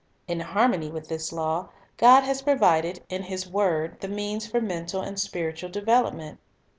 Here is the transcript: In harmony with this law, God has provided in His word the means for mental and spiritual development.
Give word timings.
In 0.27 0.39
harmony 0.39 0.89
with 0.89 1.09
this 1.09 1.31
law, 1.31 1.69
God 1.97 2.23
has 2.23 2.41
provided 2.41 3.03
in 3.09 3.21
His 3.21 3.47
word 3.47 3.97
the 3.99 4.07
means 4.07 4.47
for 4.47 4.59
mental 4.59 5.01
and 5.03 5.19
spiritual 5.19 5.69
development. 5.69 6.39